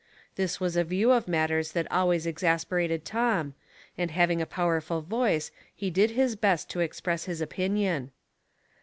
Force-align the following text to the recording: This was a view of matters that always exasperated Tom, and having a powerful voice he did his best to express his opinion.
This 0.35 0.59
was 0.59 0.75
a 0.75 0.83
view 0.83 1.11
of 1.11 1.27
matters 1.27 1.73
that 1.73 1.85
always 1.91 2.25
exasperated 2.25 3.05
Tom, 3.05 3.53
and 3.95 4.09
having 4.09 4.41
a 4.41 4.47
powerful 4.47 5.01
voice 5.01 5.51
he 5.75 5.91
did 5.91 6.09
his 6.17 6.35
best 6.35 6.71
to 6.71 6.79
express 6.79 7.25
his 7.25 7.39
opinion. 7.39 8.09